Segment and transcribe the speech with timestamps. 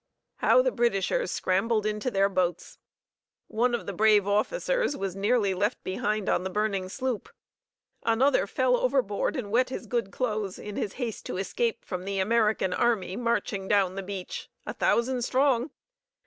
[0.37, 2.79] How the Britishers scrambled into their boats!
[3.47, 7.29] One of the brave officers was nearly left behind on the burning sloop.
[8.01, 12.17] Another fell overboard and wet his good clothes, in his haste to escape from the
[12.17, 15.69] American army marching down the beach a thousand strong!